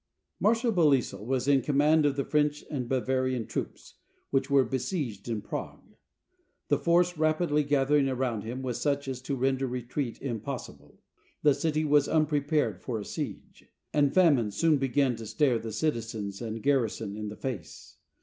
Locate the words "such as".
8.81-9.21